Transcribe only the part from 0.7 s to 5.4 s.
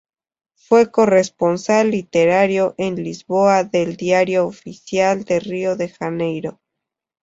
corresponsal literario en Lisboa del "Diário Oficial do